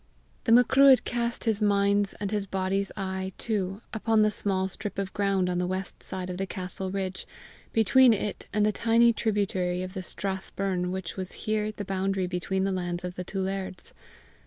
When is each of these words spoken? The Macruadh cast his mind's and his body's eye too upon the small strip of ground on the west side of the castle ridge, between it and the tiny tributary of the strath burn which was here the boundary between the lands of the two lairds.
The 0.45 0.51
Macruadh 0.51 1.03
cast 1.03 1.43
his 1.43 1.61
mind's 1.61 2.13
and 2.13 2.31
his 2.31 2.47
body's 2.47 2.91
eye 2.97 3.33
too 3.37 3.81
upon 3.93 4.23
the 4.23 4.31
small 4.31 4.67
strip 4.67 4.97
of 4.97 5.13
ground 5.13 5.47
on 5.47 5.59
the 5.59 5.67
west 5.67 6.01
side 6.01 6.31
of 6.31 6.37
the 6.37 6.47
castle 6.47 6.89
ridge, 6.89 7.27
between 7.71 8.11
it 8.11 8.47
and 8.51 8.65
the 8.65 8.71
tiny 8.71 9.13
tributary 9.13 9.83
of 9.83 9.93
the 9.93 10.01
strath 10.01 10.51
burn 10.55 10.91
which 10.91 11.17
was 11.17 11.33
here 11.45 11.71
the 11.71 11.85
boundary 11.85 12.25
between 12.25 12.63
the 12.63 12.71
lands 12.71 13.03
of 13.03 13.13
the 13.13 13.23
two 13.23 13.41
lairds. 13.43 13.93